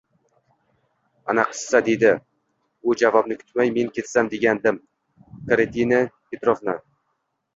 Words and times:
–Anaqqisa…– 1.33 1.81
deydi 1.89 2.13
u 2.87 2.95
javobni 3.03 3.37
kutmay,– 3.41 3.71
Men 3.77 3.93
ketsam 3.97 4.31
degandim, 4.31 4.79
Katerina 5.51 6.01
Petrovna. 6.33 6.77